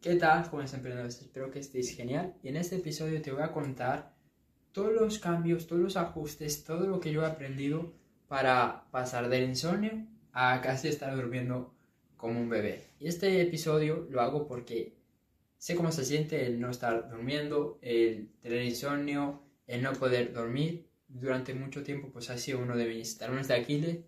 [0.00, 1.20] ¿Qué tal, jóvenes emprendedores?
[1.20, 2.32] Espero que estéis genial.
[2.44, 4.14] Y en este episodio te voy a contar
[4.70, 7.92] todos los cambios, todos los ajustes, todo lo que yo he aprendido
[8.28, 11.74] para pasar del insomnio a casi estar durmiendo
[12.16, 12.90] como un bebé.
[13.00, 14.94] Y este episodio lo hago porque
[15.56, 20.86] sé cómo se siente el no estar durmiendo, el tener insomnio, el no poder dormir.
[21.08, 23.98] Durante mucho tiempo pues ha sido uno de mis talones de Aquiles,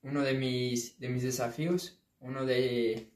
[0.00, 3.10] uno de mis, de mis desafíos, uno de,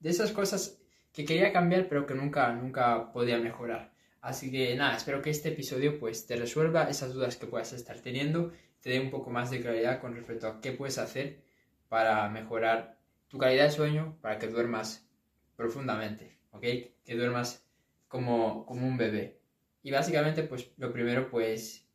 [0.00, 0.80] de esas cosas
[1.14, 3.94] que quería cambiar pero que nunca, nunca podía mejorar.
[4.20, 8.00] Así que nada, espero que este episodio pues te resuelva esas dudas que puedas estar
[8.00, 11.42] teniendo, te dé un poco más de claridad con respecto a qué puedes hacer
[11.88, 15.08] para mejorar tu calidad de sueño, para que duermas
[15.56, 16.62] profundamente, ¿ok?
[17.04, 17.64] Que duermas
[18.08, 19.40] como, como un bebé.
[19.82, 21.86] Y básicamente pues lo primero pues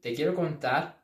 [0.00, 1.02] te quiero contar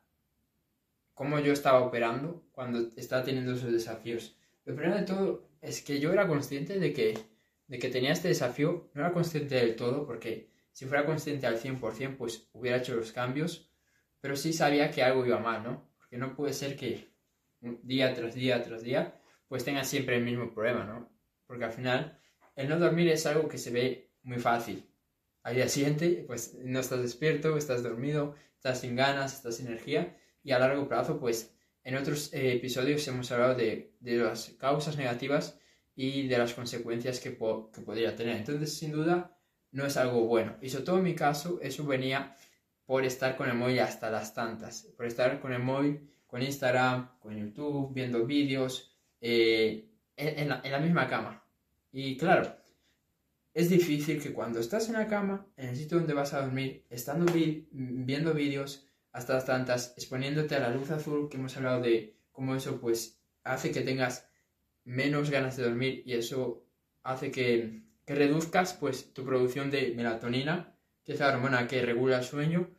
[1.13, 4.37] cómo yo estaba operando cuando estaba teniendo esos desafíos.
[4.69, 7.17] Lo primero de todo es que yo era consciente de que,
[7.65, 11.59] de que tenía este desafío, no era consciente del todo, porque si fuera consciente al
[11.59, 13.73] 100%, pues hubiera hecho los cambios,
[14.21, 15.91] pero sí sabía que algo iba mal, ¿no?
[15.97, 17.11] Porque no puede ser que
[17.59, 21.11] día tras día tras día, pues tenga siempre el mismo problema, ¿no?
[21.47, 22.21] Porque al final,
[22.55, 24.87] el no dormir es algo que se ve muy fácil.
[25.41, 30.15] Al día siguiente, pues no estás despierto, estás dormido, estás sin ganas, estás sin energía,
[30.43, 31.57] y a largo plazo, pues
[31.89, 35.59] en otros eh, episodios hemos hablado de, las causas negativas
[35.95, 38.37] y de las consecuencias que, podría tener.
[38.37, 39.35] Entonces, sin duda,
[39.71, 40.55] no es algo bueno.
[40.61, 42.35] Y sobre todo en mi caso, eso venía
[42.85, 47.17] por estar con el móvil hasta las tantas, por estar con el móvil, con Instagram,
[47.19, 51.43] con YouTube, viendo vídeos, eh, en, la, misma cama.
[51.91, 52.55] Y claro,
[53.51, 56.85] es difícil que cuando estás en la cama, en el sitio donde vas a dormir,
[56.91, 57.25] estando
[57.71, 58.88] viendo vídeos,
[59.19, 63.71] hasta tantas, exponiéndote a la luz azul, que hemos hablado de cómo eso pues hace
[63.71, 64.27] que tengas
[64.85, 66.65] menos ganas de dormir y eso
[67.03, 70.73] hace que, que reduzcas pues tu producción de melatonina,
[71.03, 72.69] que es la hormona que regula el sueño,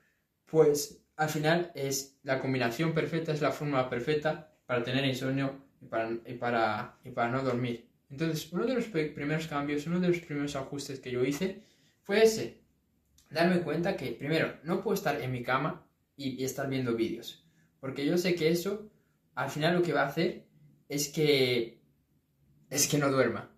[0.46, 5.86] pues al final es la combinación perfecta, es la fórmula perfecta para tener insomnio y
[5.86, 7.88] para, y para, y para no dormir.
[8.08, 11.62] Entonces, uno de los primeros cambios, uno de los primeros ajustes que yo hice
[12.02, 12.60] fue ese,
[13.28, 15.86] darme cuenta que, primero, no puedo estar en mi cama
[16.20, 17.44] y, estar viendo vídeos.
[17.80, 18.90] Porque yo sé que eso,
[19.34, 20.46] al final lo que va a hacer
[20.88, 21.80] es que,
[22.68, 23.50] es que no duerma.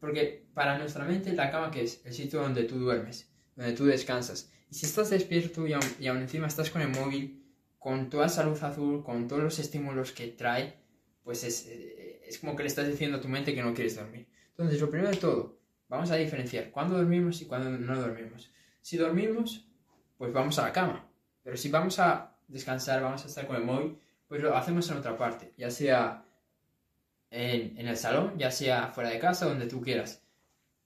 [0.00, 3.84] Porque para nuestra mente la cama que es el sitio donde tú duermes, donde tú
[3.84, 4.52] descansas.
[4.68, 7.44] Y si estás despierto y aún, encima estás con el móvil,
[7.78, 10.82] con toda esa luz azul, con todos los estímulos que trae,
[11.22, 14.26] pues es, es como que le estás diciendo a tu mente que no quieres dormir.
[14.50, 18.50] Entonces, lo primero de todo, vamos a diferenciar cuándo dormimos y cuándo no dormimos.
[18.80, 19.68] Si dormimos,
[20.18, 21.08] pues vamos a la cama.
[21.46, 23.96] Pero si vamos a descansar, vamos a estar con el móvil,
[24.26, 26.24] pues lo hacemos en otra parte, ya sea
[27.30, 30.24] en, el salón, ya sea fuera de casa, donde tú quieras.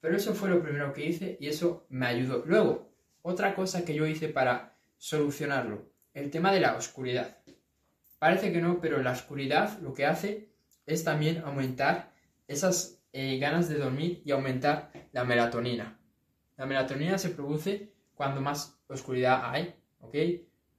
[0.00, 2.44] Pero eso fue lo primero que hice y eso me ayudó.
[2.44, 7.38] Luego, otra cosa que yo hice para solucionarlo, el tema de la oscuridad.
[8.18, 10.50] Parece que no, pero la oscuridad lo que hace
[10.84, 12.12] es también aumentar
[12.48, 15.98] esas eh, ganas de dormir y aumentar la melatonina.
[16.58, 20.14] La melatonina se produce cuando más oscuridad hay, ¿ok?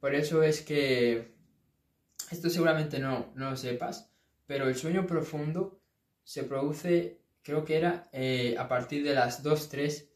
[0.01, 1.35] Por eso es que
[2.31, 4.11] esto seguramente no, no lo sepas,
[4.47, 5.79] pero el sueño profundo
[6.23, 10.11] se produce, creo que era eh, a partir de las 2, 3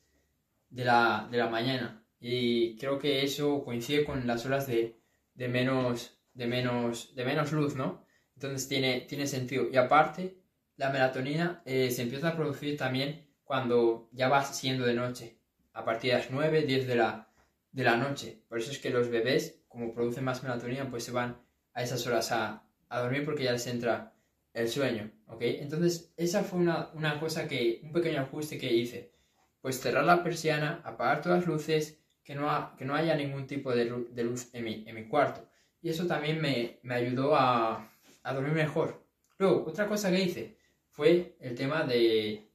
[0.71, 2.03] de la, de la mañana.
[2.19, 4.99] Y creo que eso coincide con las horas de,
[5.35, 8.03] de, menos, de, menos, de menos luz, ¿no?
[8.33, 9.67] Entonces tiene, tiene sentido.
[9.71, 10.41] Y aparte,
[10.77, 15.37] la melatonina eh, se empieza a producir también cuando ya va siendo de noche,
[15.73, 17.31] a partir de las 9, 10 de la,
[17.71, 18.41] de la noche.
[18.49, 21.37] Por eso es que los bebés como producen más melatonina, pues se van
[21.73, 24.13] a esas horas a, dormir porque ya les entra
[24.53, 25.41] el sueño, ¿ok?
[25.41, 29.11] Entonces, esa fue una, cosa que, un pequeño ajuste que hice.
[29.59, 33.75] Pues cerrar la persiana, apagar todas las luces, que no, que no haya ningún tipo
[33.75, 35.45] de, luz, en, mi, en mi cuarto.
[35.81, 37.91] Y eso también me, ayudó a,
[38.23, 39.03] dormir mejor.
[39.37, 40.57] Luego, otra cosa que hice
[40.87, 42.47] fue el tema de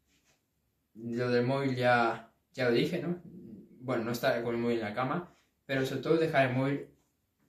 [0.95, 3.21] lo del móvil, ya, ya lo dije, ¿no?
[3.83, 5.35] Bueno, no estar con el móvil en la cama,
[5.67, 6.91] pero sobre todo dejar el móvil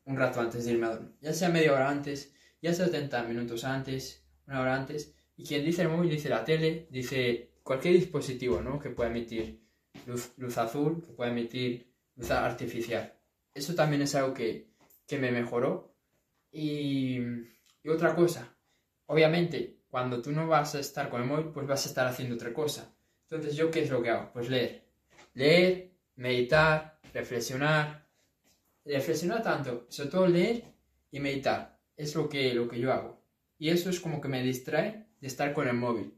[0.05, 1.11] un rato antes de irme a dormir.
[1.21, 5.15] Ya sea media hora antes, ya sea 70 minutos antes, una hora antes.
[5.35, 8.79] Y quien dice el móvil dice la tele, dice cualquier dispositivo ¿no?
[8.79, 9.61] que pueda emitir
[10.05, 13.13] luz, luz azul, que pueda emitir luz artificial.
[13.53, 14.71] Eso también es algo que,
[15.07, 15.95] que me mejoró.
[16.51, 17.19] Y,
[17.83, 18.55] y otra cosa,
[19.05, 22.35] obviamente, cuando tú no vas a estar con el móvil, pues vas a estar haciendo
[22.35, 22.93] otra cosa.
[23.29, 24.31] Entonces, ¿yo qué es lo que hago?
[24.33, 24.83] Pues leer.
[25.33, 28.05] Leer, meditar, reflexionar,
[28.85, 30.63] reflexionar tanto, sobre todo leer
[31.11, 31.79] y meditar.
[31.95, 33.21] Es lo que, lo que yo hago.
[33.57, 36.17] Y eso es como que me distrae de estar con el móvil.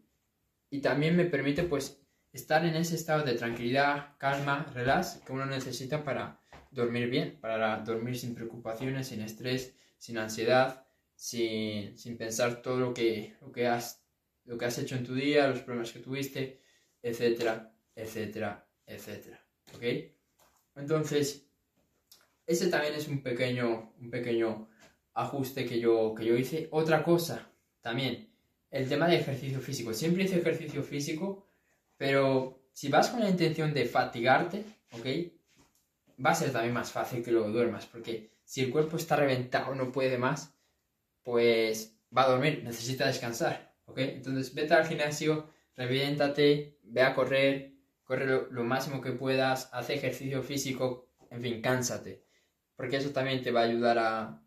[0.69, 2.01] y también me permite pues
[2.31, 6.39] estar en ese estado de tranquilidad, calma, relax que uno necesita para
[6.71, 12.94] dormir bien, para dormir sin preocupaciones, sin estrés, sin ansiedad, sin, sin pensar todo lo
[12.94, 14.04] que, lo, que has,
[14.45, 16.62] lo que has hecho en tu día, los problemas que tuviste,
[17.01, 19.45] etcétera, etcétera, etcétera.
[19.75, 19.83] ¿Ok?
[20.75, 21.48] Entonces,
[22.45, 24.67] ese también es un pequeño, un pequeño
[25.13, 26.67] ajuste que yo, que yo hice.
[26.71, 27.49] Otra cosa,
[27.81, 28.29] también,
[28.71, 29.93] el tema de ejercicio físico.
[29.93, 31.47] Siempre hice ejercicio físico,
[31.97, 35.05] pero si vas con la intención de fatigarte, ¿ok?
[36.23, 39.75] Va a ser también más fácil que luego duermas, porque si el cuerpo está reventado,
[39.75, 40.53] no puede más,
[41.21, 43.97] pues va a dormir, necesita descansar, ¿ok?
[43.99, 47.73] Entonces vete al gimnasio, reviéntate, ve a correr,
[48.03, 52.23] corre lo, máximo que puedas, haz ejercicio físico, en fin, cánsate,
[52.75, 54.43] porque eso también te va a ayudar a,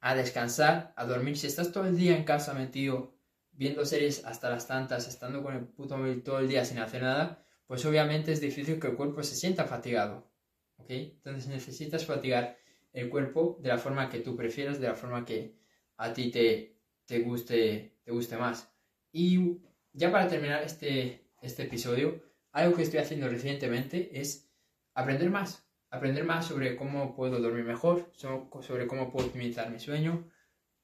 [0.00, 1.36] a descansar, a dormir.
[1.36, 3.14] Si estás todo el día en casa metido,
[3.52, 7.02] viendo series hasta las tantas, estando con el puto móvil todo el día sin hacer
[7.02, 10.30] nada, pues obviamente es difícil que el cuerpo se sienta fatigado,
[10.76, 10.90] ¿ok?
[10.90, 12.56] Entonces necesitas fatigar
[12.92, 15.58] el cuerpo de la forma que tú prefieras, de la forma que
[15.96, 18.72] a ti te, te, guste, te guste más.
[19.12, 19.58] Y
[19.92, 22.22] ya para terminar este, este episodio,
[22.52, 24.48] algo que estoy haciendo recientemente es
[24.94, 25.67] aprender más.
[25.90, 30.30] Aprender más sobre cómo puedo dormir mejor, sobre cómo puedo optimizar mi sueño,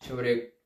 [0.01, 0.59] sobre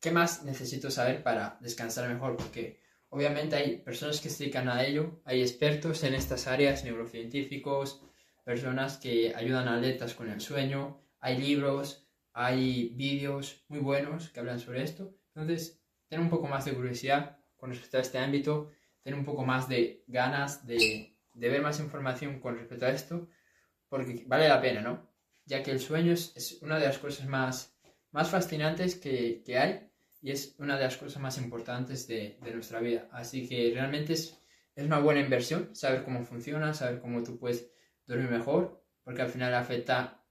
[0.00, 2.80] qué más necesito saber para descansar mejor, porque
[3.10, 8.02] obviamente hay personas que se dedican a ello, hay expertos en estas áreas, neurocientíficos,
[8.44, 14.40] personas que ayudan a atletas con el sueño, hay libros, hay vídeos muy buenos que
[14.40, 15.14] hablan sobre esto.
[15.34, 18.70] Entonces, ten un poco más de curiosidad con respecto a este ámbito,
[19.02, 23.28] ten un poco más de ganas de, ver más información con respecto a esto,
[23.90, 25.10] porque vale la pena, ¿no?
[25.44, 27.76] Ya que el sueño es, una de las cosas más,
[28.12, 29.90] más fascinantes que, hay
[30.22, 33.08] y es una de las cosas más importantes de, nuestra vida.
[33.12, 34.38] Así que realmente es,
[34.74, 37.70] es una buena inversión saber cómo funciona, saber cómo tú puedes
[38.06, 40.24] dormir mejor, porque al final afecta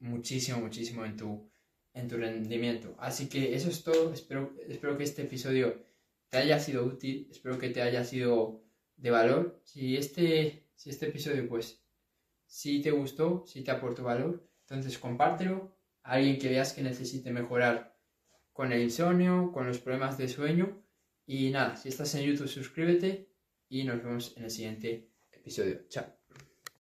[0.00, 1.50] muchísimo, muchísimo en tu,
[1.92, 2.96] en tu rendimiento.
[2.98, 4.12] Así que eso es todo.
[4.12, 5.84] Espero, espero que este episodio
[6.30, 8.64] te haya sido útil, espero que te haya sido
[8.96, 9.60] de valor.
[9.62, 11.83] Si este, si este episodio, pues,
[12.46, 17.30] si te gustó, si te aportó valor, entonces compártelo a alguien que veas que necesite
[17.30, 17.96] mejorar
[18.52, 20.82] con el insomnio, con los problemas de sueño.
[21.26, 23.28] Y nada, si estás en YouTube, suscríbete
[23.68, 25.86] y nos vemos en el siguiente episodio.
[25.88, 26.23] Chao.